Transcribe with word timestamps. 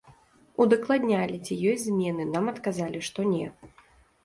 Удакладнялі, 0.63 1.35
ці 1.45 1.59
ёсць 1.73 1.85
змены, 1.91 2.27
нам 2.33 2.51
адказалі, 2.55 3.05
што 3.11 3.29
не. 3.37 3.45